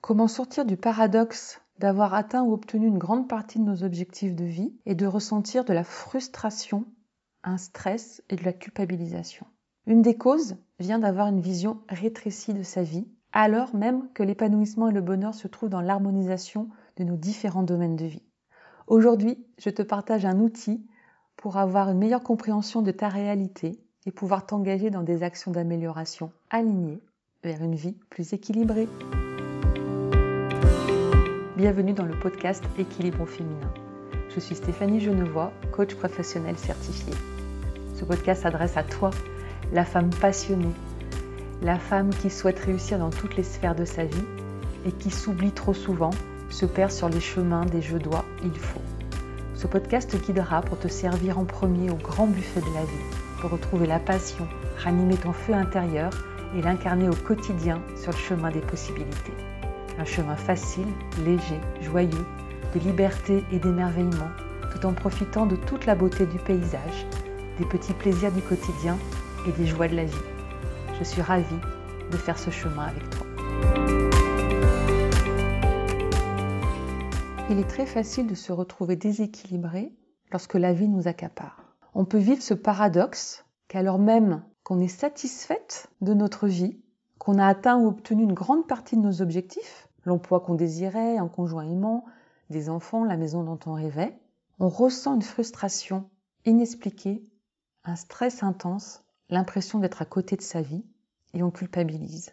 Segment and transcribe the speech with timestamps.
[0.00, 4.44] Comment sortir du paradoxe d'avoir atteint ou obtenu une grande partie de nos objectifs de
[4.44, 6.84] vie et de ressentir de la frustration,
[7.42, 9.44] un stress et de la culpabilisation?
[9.86, 14.88] Une des causes vient d'avoir une vision rétrécie de sa vie, alors même que l'épanouissement
[14.88, 18.22] et le bonheur se trouvent dans l'harmonisation de nos différents domaines de vie.
[18.86, 20.86] Aujourd'hui, je te partage un outil
[21.36, 26.30] pour avoir une meilleure compréhension de ta réalité et pouvoir t'engager dans des actions d'amélioration
[26.50, 27.02] alignées
[27.42, 28.88] vers une vie plus équilibrée.
[31.58, 33.72] Bienvenue dans le podcast Équilibre féminin.
[34.32, 37.12] Je suis Stéphanie Genevois, coach professionnel certifié.
[37.96, 39.10] Ce podcast s'adresse à toi,
[39.72, 40.70] la femme passionnée,
[41.60, 44.24] la femme qui souhaite réussir dans toutes les sphères de sa vie
[44.86, 46.10] et qui s'oublie trop souvent,
[46.48, 48.82] se perd sur les chemins des je dois, il faut.
[49.54, 53.16] Ce podcast te guidera pour te servir en premier au grand buffet de la vie,
[53.40, 54.46] pour retrouver la passion,
[54.76, 56.12] ranimer ton feu intérieur
[56.56, 59.34] et l'incarner au quotidien sur le chemin des possibilités.
[59.98, 60.86] Un chemin facile,
[61.24, 62.26] léger, joyeux,
[62.72, 64.30] de liberté et d'émerveillement,
[64.70, 67.06] tout en profitant de toute la beauté du paysage,
[67.58, 68.96] des petits plaisirs du quotidien
[69.48, 70.14] et des joies de la vie.
[71.00, 71.44] Je suis ravie
[72.12, 73.26] de faire ce chemin avec toi.
[77.50, 79.92] Il est très facile de se retrouver déséquilibré
[80.30, 81.64] lorsque la vie nous accapare.
[81.94, 86.78] On peut vivre ce paradoxe qu'alors même qu'on est satisfaite de notre vie,
[87.18, 91.28] qu'on a atteint ou obtenu une grande partie de nos objectifs, l'emploi qu'on désirait, un
[91.28, 92.04] conjoint aimant,
[92.50, 94.18] des enfants, la maison dont on rêvait,
[94.58, 96.08] on ressent une frustration
[96.44, 97.22] inexpliquée,
[97.84, 100.84] un stress intense, l'impression d'être à côté de sa vie,
[101.34, 102.32] et on culpabilise.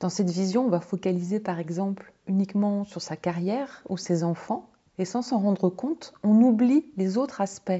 [0.00, 4.70] Dans cette vision, on va focaliser par exemple uniquement sur sa carrière ou ses enfants,
[4.98, 7.72] et sans s'en rendre compte, on oublie les autres aspects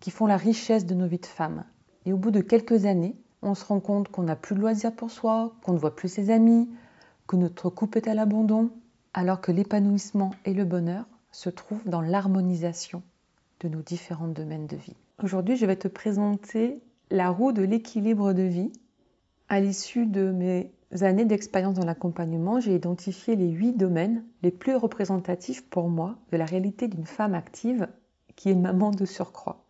[0.00, 1.64] qui font la richesse de nos vies de femmes.
[2.04, 4.94] Et au bout de quelques années, on se rend compte qu'on n'a plus de loisirs
[4.94, 6.68] pour soi, qu'on ne voit plus ses amis,
[7.26, 8.70] que notre couple est à l'abandon,
[9.14, 13.02] alors que l'épanouissement et le bonheur se trouvent dans l'harmonisation
[13.60, 14.96] de nos différents domaines de vie.
[15.22, 16.80] Aujourd'hui, je vais te présenter
[17.10, 18.72] la roue de l'équilibre de vie.
[19.48, 24.76] À l'issue de mes années d'expérience dans l'accompagnement, j'ai identifié les huit domaines les plus
[24.76, 27.88] représentatifs pour moi de la réalité d'une femme active
[28.34, 29.64] qui est maman de surcroît.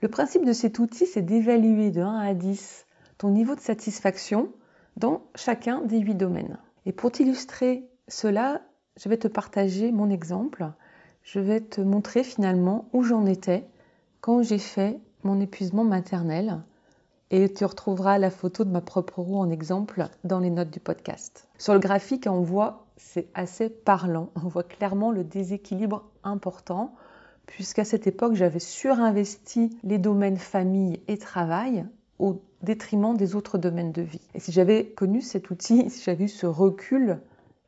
[0.00, 2.86] Le principe de cet outil, c'est d'évaluer de 1 à 10
[3.16, 4.50] ton niveau de satisfaction
[4.96, 6.58] dans chacun des huit domaines.
[6.86, 8.60] Et pour t'illustrer cela,
[8.96, 10.70] je vais te partager mon exemple.
[11.22, 13.66] Je vais te montrer finalement où j'en étais
[14.20, 16.62] quand j'ai fait mon épuisement maternel.
[17.30, 20.80] Et tu retrouveras la photo de ma propre roue en exemple dans les notes du
[20.80, 21.48] podcast.
[21.58, 26.94] Sur le graphique, on voit, c'est assez parlant, on voit clairement le déséquilibre important,
[27.46, 31.86] puisqu'à cette époque, j'avais surinvesti les domaines famille et travail
[32.64, 34.20] détriment des autres domaines de vie.
[34.34, 37.18] Et si j'avais connu cet outil, si j'avais eu ce recul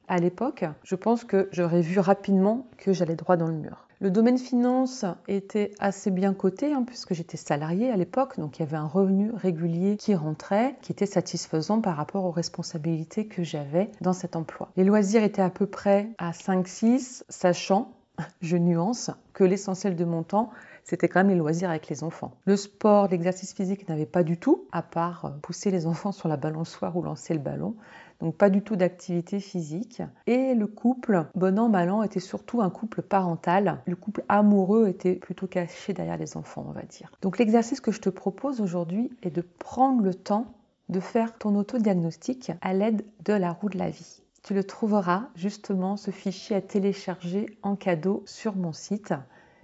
[0.08, 3.86] à l'époque, je pense que j'aurais vu rapidement que j'allais droit dans le mur.
[3.98, 8.60] Le domaine finance était assez bien coté hein, puisque j'étais salarié à l'époque, donc il
[8.60, 13.42] y avait un revenu régulier qui rentrait, qui était satisfaisant par rapport aux responsabilités que
[13.42, 14.68] j'avais dans cet emploi.
[14.76, 17.95] Les loisirs étaient à peu près à 5-6, sachant,
[18.40, 20.50] je nuance, que l'essentiel de mon temps
[20.86, 22.30] c'était quand même les loisirs avec les enfants.
[22.44, 26.28] Le sport, l'exercice physique n'avait pas du tout, à part euh, pousser les enfants sur
[26.28, 27.74] la balançoire ou lancer le ballon.
[28.20, 30.00] Donc pas du tout d'activité physique.
[30.28, 33.82] Et le couple, bon an, mal an, était surtout un couple parental.
[33.84, 37.10] Le couple amoureux était plutôt caché derrière les enfants, on va dire.
[37.20, 40.46] Donc l'exercice que je te propose aujourd'hui est de prendre le temps
[40.88, 44.22] de faire ton autodiagnostic à l'aide de la roue de la vie.
[44.46, 49.12] Tu le trouveras justement, ce fichier à télécharger en cadeau sur mon site.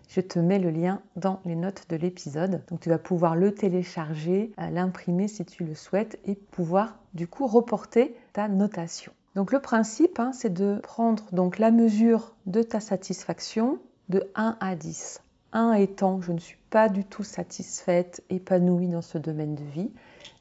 [0.08, 2.64] Je te mets le lien dans les notes de l'épisode.
[2.68, 7.28] Donc tu vas pouvoir le télécharger, euh, l'imprimer si tu le souhaites et pouvoir du
[7.28, 9.12] coup reporter ta notation.
[9.36, 13.78] Donc le principe, hein, c'est de prendre donc la mesure de ta satisfaction
[14.08, 15.20] de 1 à 10.
[15.52, 19.92] 1 étant je ne suis pas du tout satisfaite, épanouie dans ce domaine de vie.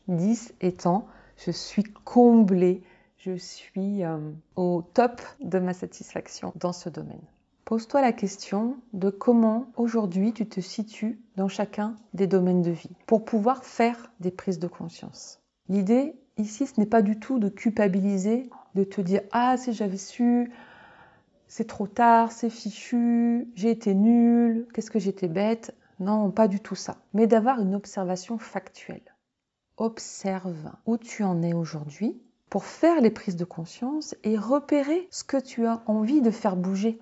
[0.08, 1.06] 10 étant
[1.38, 2.82] je suis comblée,
[3.24, 4.18] je suis euh,
[4.56, 7.22] au top de ma satisfaction dans ce domaine.
[7.66, 12.90] Pose-toi la question de comment aujourd'hui tu te situes dans chacun des domaines de vie
[13.06, 15.40] pour pouvoir faire des prises de conscience.
[15.70, 19.98] L'idée ici, ce n'est pas du tout de culpabiliser, de te dire Ah, si j'avais
[19.98, 20.52] su,
[21.48, 25.76] c'est trop tard, c'est fichu, j'ai été nulle, qu'est-ce que j'étais bête.
[26.00, 26.98] Non, pas du tout ça.
[27.14, 29.16] Mais d'avoir une observation factuelle.
[29.78, 32.20] Observe où tu en es aujourd'hui
[32.52, 36.56] pour faire les prises de conscience et repérer ce que tu as envie de faire
[36.56, 37.00] bouger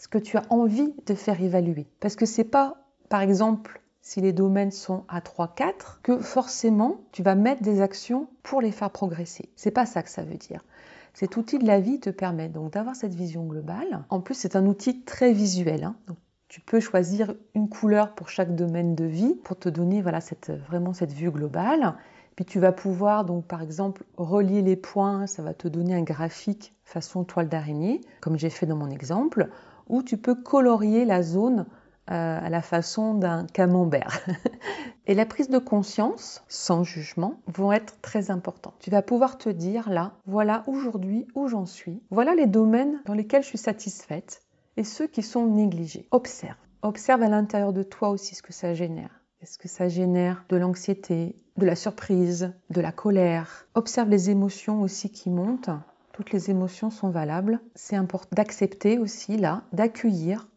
[0.00, 1.86] ce que tu as envie de faire évaluer.
[2.00, 2.78] Parce que c'est pas,
[3.10, 8.28] par exemple, si les domaines sont à 3-4, que forcément tu vas mettre des actions
[8.42, 9.50] pour les faire progresser.
[9.56, 10.64] C'est pas ça que ça veut dire.
[11.12, 14.04] Cet outil de la vie te permet donc d'avoir cette vision globale.
[14.08, 15.84] En plus, c'est un outil très visuel.
[15.84, 15.96] Hein.
[16.06, 16.16] Donc,
[16.48, 20.20] tu peux choisir une couleur pour chaque domaine de vie pour te donner voilà,
[20.66, 21.94] vraiment cette vue globale.
[22.36, 26.02] Puis tu vas pouvoir donc par exemple relier les points, ça va te donner un
[26.02, 29.48] graphique façon toile d'araignée, comme j'ai fait dans mon exemple,
[29.88, 31.66] ou tu peux colorier la zone
[32.10, 34.20] euh, à la façon d'un camembert.
[35.06, 38.74] Et la prise de conscience, sans jugement, vont être très importantes.
[38.80, 43.14] Tu vas pouvoir te dire là, voilà aujourd'hui où j'en suis, voilà les domaines dans
[43.14, 44.42] lesquels je suis satisfaite
[44.76, 46.08] et ceux qui sont négligés.
[46.10, 46.56] Observe.
[46.82, 49.20] Observe à l'intérieur de toi aussi ce que ça génère.
[49.40, 54.82] Est-ce que ça génère de l'anxiété, de la surprise, de la colère Observe les émotions
[54.82, 55.70] aussi qui montent.
[56.12, 57.60] Toutes les émotions sont valables.
[57.74, 60.48] C'est important d'accepter aussi là, d'accueillir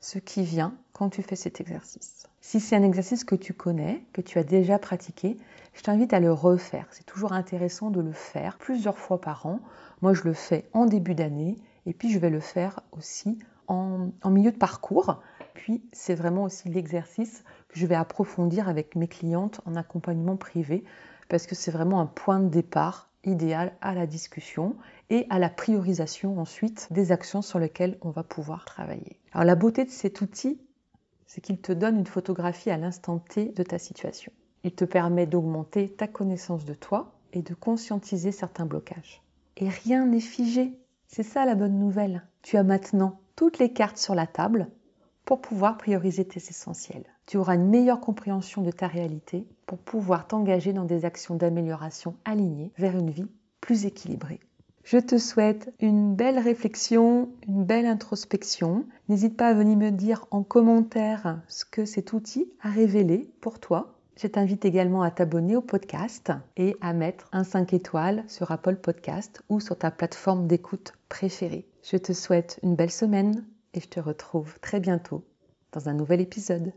[0.00, 2.26] ce qui vient quand tu fais cet exercice.
[2.40, 5.36] Si c'est un exercice que tu connais, que tu as déjà pratiqué,
[5.74, 6.86] je t'invite à le refaire.
[6.90, 9.60] C'est toujours intéressant de le faire plusieurs fois par an.
[10.00, 13.38] Moi, je le fais en début d'année et puis je vais le faire aussi
[13.68, 15.20] en, milieu de parcours.
[15.56, 20.84] Puis c'est vraiment aussi l'exercice que je vais approfondir avec mes clientes en accompagnement privé
[21.30, 24.76] parce que c'est vraiment un point de départ idéal à la discussion
[25.08, 29.18] et à la priorisation ensuite des actions sur lesquelles on va pouvoir travailler.
[29.32, 30.60] Alors la beauté de cet outil,
[31.26, 34.32] c'est qu'il te donne une photographie à l'instant T de ta situation.
[34.62, 39.22] Il te permet d'augmenter ta connaissance de toi et de conscientiser certains blocages.
[39.56, 40.78] Et rien n'est figé.
[41.06, 42.26] C'est ça la bonne nouvelle.
[42.42, 44.68] Tu as maintenant toutes les cartes sur la table
[45.26, 47.04] pour pouvoir prioriser tes essentiels.
[47.26, 52.14] Tu auras une meilleure compréhension de ta réalité pour pouvoir t'engager dans des actions d'amélioration
[52.24, 53.28] alignées vers une vie
[53.60, 54.40] plus équilibrée.
[54.84, 58.86] Je te souhaite une belle réflexion, une belle introspection.
[59.08, 63.58] N'hésite pas à venir me dire en commentaire ce que cet outil a révélé pour
[63.58, 63.98] toi.
[64.16, 68.76] Je t'invite également à t'abonner au podcast et à mettre un 5 étoiles sur Apple
[68.76, 71.66] Podcast ou sur ta plateforme d'écoute préférée.
[71.82, 73.44] Je te souhaite une belle semaine
[73.76, 75.24] et je te retrouve très bientôt
[75.72, 76.72] dans un nouvel épisode.